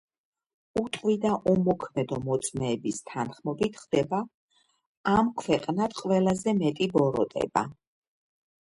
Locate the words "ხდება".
3.83-4.23, 4.25-5.21